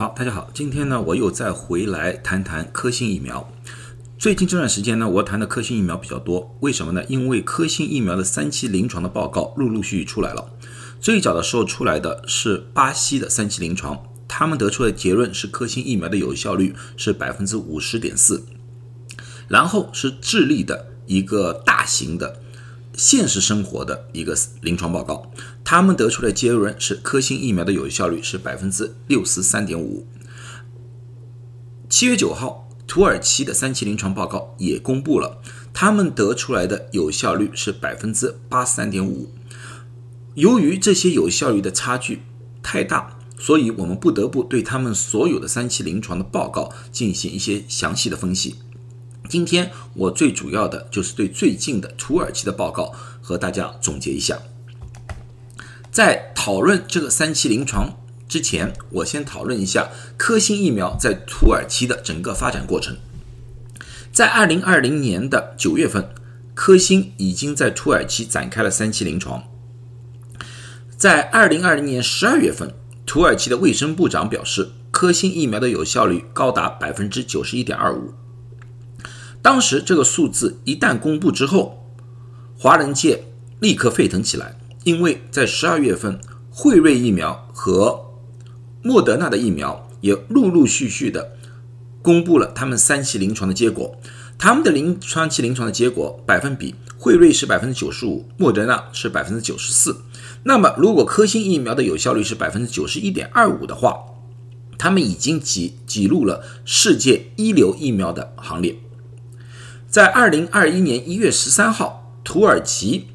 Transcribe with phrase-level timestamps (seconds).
[0.00, 3.48] 好，大家好，今天呢，我又再回来谈谈科兴疫苗。
[4.18, 7.04] 最近这段时间呢，我谈的科兴疫苗比较多，为什么呢？
[7.06, 10.52] 因为科兴疫苗的三期临床的报告陆陆续续出来了。
[11.00, 18.44] 最早的时候出来的是巴西的三期临床，他们得出的结论是科兴疫苗的有效率是百分之五十点四。
[19.46, 22.40] 然后是智利的一个大型的
[22.96, 25.30] 现实生活的一个临床报告。
[25.62, 30.06] 他们得出的结论是，科兴疫苗的有效率是百分之六十三点五。
[31.88, 35.40] 七月九号，土耳其的三期临床报告也公布了，
[35.72, 39.30] 他们得出来的有效率是百分之八十三点五。
[40.34, 42.22] 由于这些有效率的差距
[42.62, 48.56] 太大，所以我们不得不对他们所有的三期临床的报告进行一些详细的分析。
[49.28, 52.92] 今天我最主要的就是对最近的土耳其的报告
[53.22, 54.38] 和大家总结一下。
[55.90, 57.88] 在讨论这个三期临床
[58.28, 62.96] 之前，我先讨论一下科兴疫苗在土耳其的整个发展过程。
[64.12, 66.08] 在二零二零年的九月份，
[66.54, 69.42] 科兴已经在土耳其展开了三期临床。
[70.96, 72.74] 在二零二零年十二月份，
[73.06, 78.12] 土耳其的卫生部长表示，科兴疫苗的有效率高达百分之九十一点二五。
[79.44, 81.84] 当时这个数字一旦公布之后，
[82.58, 83.24] 华人界
[83.60, 84.58] 立刻沸腾起来。
[84.84, 86.18] 因为在十二月份，
[86.50, 88.06] 辉瑞疫苗和
[88.80, 91.36] 莫德纳的疫苗也陆陆续续的
[92.00, 93.94] 公布了他们三期临床的结果。
[94.38, 99.98] 他们的临床期临床的结果百分比，辉瑞是百分之九十五，莫德纳是百分之九十四。
[100.44, 104.06] 那么，如果科兴疫苗的有效率是百分之九十一点二五的话，
[104.78, 108.74] 他们已经挤挤入了世界一流疫苗的行列。
[109.94, 113.10] 在二零二一年一月十三号，土耳其。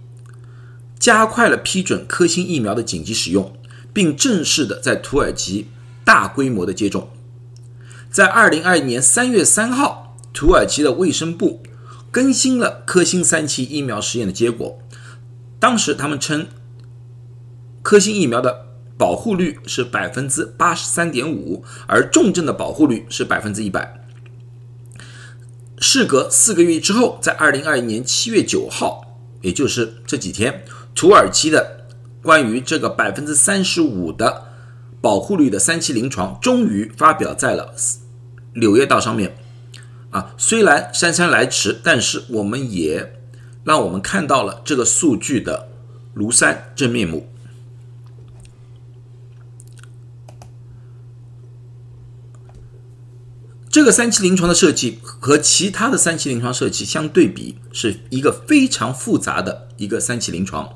[0.98, 3.52] 加快了批准科兴疫苗的紧急使用，
[3.92, 5.68] 并正式的在土耳其
[6.06, 7.10] 大规模的接种。
[8.10, 11.62] 在二零二一年三月三号，土耳其的卫生部
[12.10, 14.80] 更新了科兴三期疫苗实验的结果。
[15.60, 16.48] 当时他们称，
[17.82, 18.68] 科兴疫苗的
[18.98, 23.99] 保护率是百分之八十三点五，而重症的保护率是百分之一百。
[25.80, 30.64] 事隔四个月之后，在二零二一年七月九号，也就是这几天。
[30.94, 31.86] 土耳其的
[32.22, 34.46] 关于这个百分之三十五的
[35.00, 37.74] 保护率的三期临床终于发表在了
[38.54, 39.38] 《柳叶刀》上面。
[40.10, 43.22] 啊，虽然姗姗来迟，但是我们也
[43.64, 45.70] 让我们看到了这个数据的
[46.16, 47.30] 庐山真面目。
[53.70, 60.74] 这个三期临床的设计和其他的三期临床设计相对比，是一个非常复杂的一个三期临床。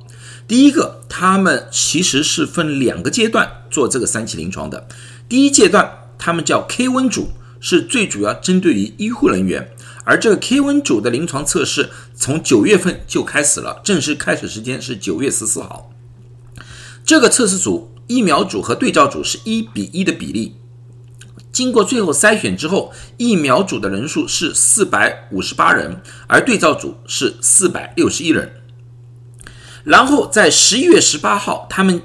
[0.47, 4.87] 第一个，他们其实是分两个阶段做这个三期临床的。
[5.27, 5.89] 第一阶段，
[6.19, 9.71] 他们叫 K 温组，是最主要针对于医护人员。
[10.03, 15.89] 而这个 K 温组的临床测试从九月份就开始了，正式开始时间是九月十四号。
[17.03, 20.57] 这个测试组，疫苗组和对照组是一比一的比例。
[21.53, 28.51] 经过最后筛选之后，疫苗组的人数是四百五十八人，而对照组是四百六十一人。
[29.83, 32.01] 然后在十一月十八号，他们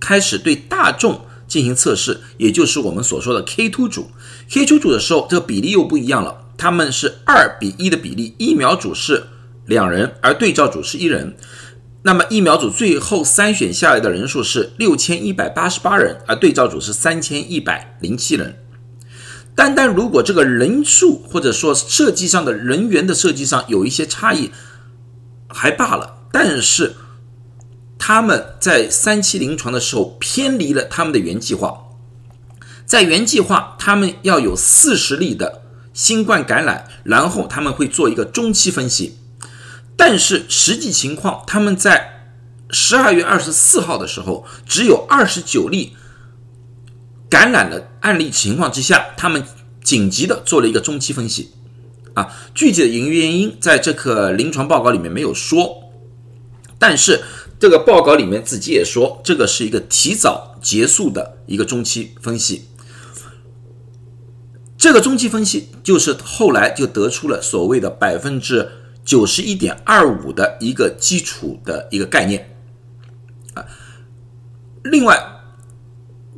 [0.00, 4.10] 开始对大众进行测试，也就是我们所说的 K two 组。
[4.48, 9.24] K two 组的时候，这个比例又不一样了，他们是二比一的比例，疫苗组是
[9.66, 11.36] 两人，而对照组是一人。
[12.02, 18.56] 那么疫苗组最后筛选下来的人数是六千一百八十八人，而对照组是三千一百零七人。
[19.54, 24.50] 单单如果这个人数或者说设计上的人员的设计上有一些差异，
[25.48, 26.18] 还罢了。
[26.32, 26.94] 但是
[27.98, 31.88] 他们在三期临床的时候偏离了他们的原计划，
[32.86, 35.62] 在原计划他们要有四十例的
[35.92, 39.18] 新冠感染，然后他们会做一个中期分析。
[39.96, 42.32] 但是实际情况，他们在
[42.70, 45.94] 十二月二十四号的时候，只有二十九例
[47.28, 49.44] 感染了案例情况之下，他们
[49.82, 51.52] 紧急的做了一个中期分析。
[52.14, 55.92] 啊，具体的原原因在这个临床报告里面没有说。
[56.78, 57.22] 但是
[57.58, 62.66] 这个报告里面自己也说，这个是一个提早结束的一个中期分析。
[64.76, 68.66] 这个中期分析就是后来就得出了所谓的百分之
[69.04, 72.56] 九十一点二五的一个基础的一个概念
[73.52, 73.64] 啊。
[74.82, 75.22] 另外，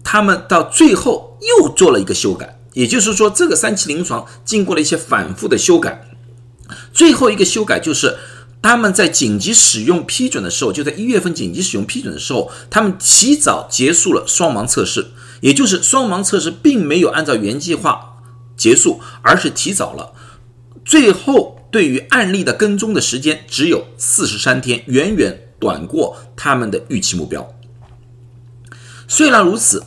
[0.02, 6.08] 他们到最后又做了一个修改，也就是说，这个三期临床经过了一些反复的修改，
[6.92, 8.16] 最后一个修改就是。
[8.64, 15.08] 他们在紧急使用批准的时候，就在一月份紧急使用批准的时候，他们提早结束了双盲测试，
[15.40, 18.22] 也就是双盲测试并没有按照原计划
[18.56, 20.12] 结束，而是提早了。
[20.84, 27.52] 最后对于案例的跟踪的时间只有四十三天，远远短过他们的预期目标。
[29.08, 29.82] 虽然如此，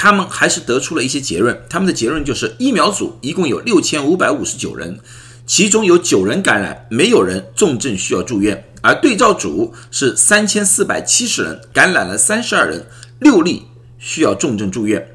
[0.00, 1.62] 他们还是得出了一些结论。
[1.68, 4.98] 他们的结论就是，疫苗组一共有六千五百五十九人，
[5.44, 8.64] 其中有九人感染，没有人重症需要住院。
[8.80, 12.86] 而对照组是三千四百七十人，感染了三十二人，
[13.18, 13.64] 六例
[13.98, 15.06] 需要重症住院。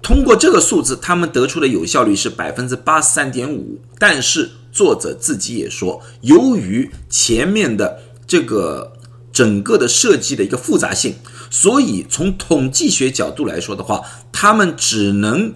[0.00, 3.82] 通过这个数字，他们得出的有效率是百分之八十三点五。
[3.98, 8.94] 但是作者自己也说，由于前面的这个
[9.30, 11.16] 整个的设计的一个复杂性，
[11.50, 14.02] 所以从统计学角度来说的话，
[14.32, 15.54] 他们只能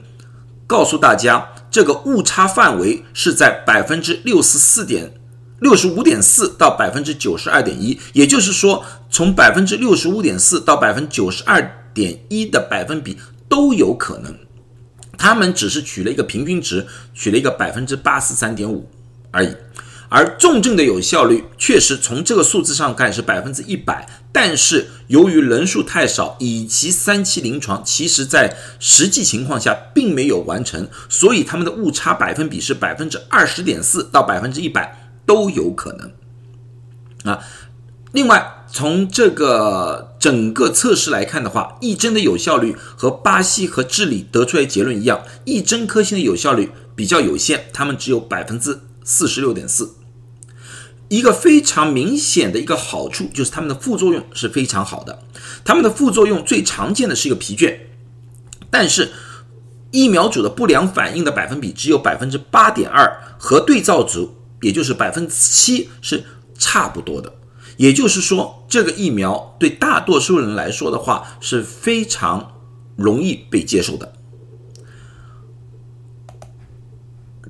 [0.66, 5.14] 告诉大家，这个误差范围是在百分之六十四点。
[5.60, 14.34] 六十五点四到百分之九十二点一，也就是说，从百分之六十五点四到百分之九十二点一的百分比都有可能。
[15.18, 18.88] 他们只是取了一个平均值，取了一个百分之八十三点五
[19.30, 19.54] 而已。
[20.10, 34.98] 而重症的有效率确实从这个数字上看是百分之一百，但是由于人数太少，以及三期临床其实在实际情况下并没有完成，所以他们的误差百分比是百分之二十点四到百分之一百。
[35.26, 37.38] 都有可能啊。
[38.10, 49.92] 另外，从这个整个测试来看的话，一针的有效率和巴西和智利得出来结论一样，一针科兴的有效率比较有限，他们只有百分之四十六点四。
[51.10, 55.22] 一个非常明显的一个好处就是它们的副作用是非常好的。
[55.62, 57.76] 它们的副作用最常见的是一个疲倦，
[58.70, 59.12] 但是
[59.90, 64.36] 疫苗组的不良反应的百分比只有百分之八点二，和对照组。
[64.62, 66.22] 也就是百分之七是
[66.58, 67.32] 差不多的，
[67.78, 72.60] 也就是说，这个疫苗对大多数人来说的话是非常
[72.94, 74.12] 容易被接受的。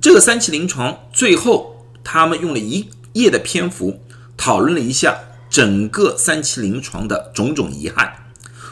[0.01, 4.01] 这个三期临床最后，他们用了一页的篇幅
[4.37, 5.19] 讨论了一下
[5.49, 8.13] 整个三期临床的种种遗憾。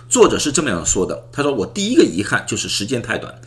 [0.07, 3.39] 作者是这么样说的：“他说，我第一个遗憾就是时间太短，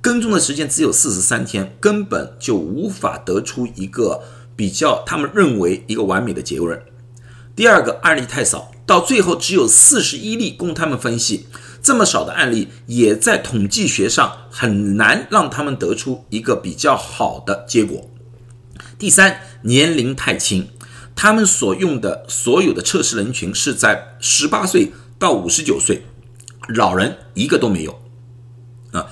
[0.00, 4.22] 跟踪的时间只有四十三天，根本就无法得出一个。”
[4.58, 6.82] 比较他们认为一个完美的结论。
[7.54, 11.46] 第二个案例太少，到最后只有四十一例供他们分析，
[11.80, 18.10] 这么少的案例也在统计学上很难让他们得出一个比较好的结果。
[18.98, 20.68] 第三，年龄太轻，
[21.14, 26.02] 他们所用的所有的测试人群是在十八岁到五十九岁，
[26.68, 28.02] 老人一个都没有
[28.90, 29.06] 啊，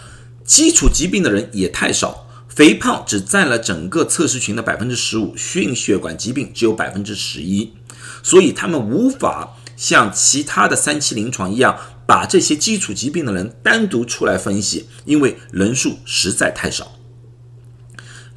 [0.44, 2.26] 基础疾病的人也太少。
[2.48, 7.74] 肥胖只占了整个测试群的百分之十五，心血管疾病只有百分之十一，
[8.22, 16.95] 所以他们无法像其他的三期临床一样，把这些基础疾病的人单独出来分析，因为人数实在太少。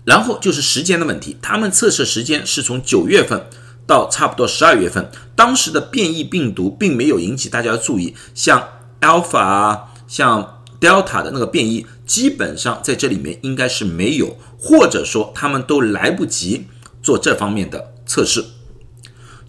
[0.06, 3.48] 然后就是时间的问题，他们测试时间是从九月份
[3.86, 8.68] 到差不多十二月份，当时的变异病毒并没有引起大家的注意，像
[9.01, 10.56] Alpha 啊，像。
[10.80, 16.68] Delta 的那个变异基本上在这里面应该是没有，或者说他们都来不及
[17.04, 18.46] 做这方面的测试。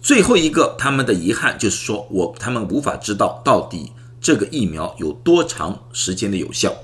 [0.01, 6.75] 最后一个他们的遗憾就是说我他们无法知道到底这个疫苗有多长时间的有效。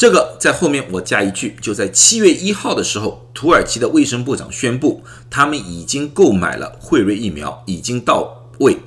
[0.00, 8.78] 这个在后面我加一句，就在七月一号的时候，土耳其的卫生部长宣布，他们已经购买了辉瑞疫苗，已经到位。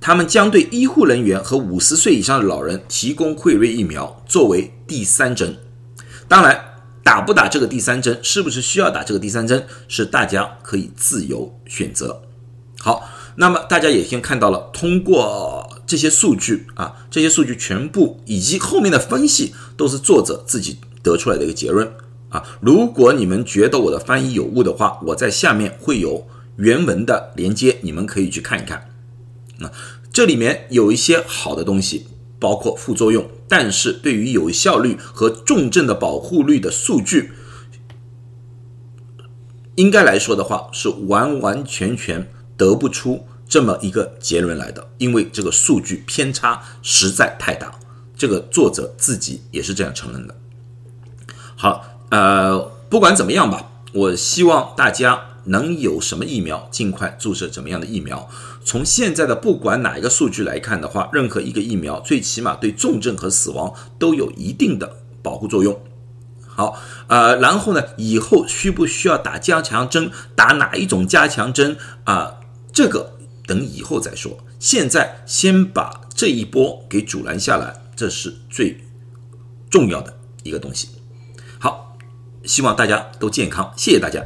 [0.00, 5.56] 他们将对医护人员和五十岁以上的老人提供辉瑞疫苗作为第三针。
[6.26, 6.60] 当然，
[7.04, 12.20] 打不打这个第三针，是不是需要打这个第三针，是大家可以自由选择。
[12.80, 15.57] 好，那么大家也先看到了，通过
[15.88, 21.90] 这些数据啊，这些数据全部以及后面的分析，都是作者自己得出来的一个结论
[22.28, 22.44] 啊。
[22.60, 28.90] 如果你们觉得我的翻译有误的话，我在下面会有原文的连接，你们可以去看一看。
[29.56, 29.72] 那
[30.12, 32.06] 这里面有一些好的东西，
[32.38, 37.32] 包括副作用，但是对于有效率和重症的保护率的数据，
[39.76, 47.72] 应该来说的话是完完全全得不出这么一个结论来的，因为这个数据偏差实在太大。
[48.16, 50.34] 这个作者自己也是这样承认的。
[51.56, 55.22] 好，呃，不管怎么样吧，我希望大家。
[55.44, 58.28] 能有什么疫苗，尽快注射怎么样的疫苗？
[58.62, 65.80] 从现在的不管哪一个数据来看的话，任何一个疫苗最起码对重症和死亡都有一定的保护作用。
[66.46, 70.10] 好，呃，然后呢，以后需不需要打加强针？
[70.34, 72.40] 打哪一种加强针啊？
[72.70, 73.14] 这个
[73.48, 74.38] 等以后再说。
[74.60, 78.78] 现在先把这一波给阻拦下来，这是最
[79.70, 80.88] 重要的一个东西。
[81.58, 81.96] 好，
[82.44, 84.24] 希望大家都健康，谢谢大家。